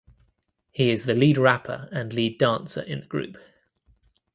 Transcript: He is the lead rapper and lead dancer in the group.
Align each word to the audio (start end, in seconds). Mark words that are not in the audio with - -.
He 0.71 0.89
is 0.89 1.05
the 1.05 1.13
lead 1.13 1.37
rapper 1.37 1.87
and 1.91 2.11
lead 2.11 2.39
dancer 2.39 2.81
in 2.81 3.01
the 3.01 3.05
group. 3.05 3.37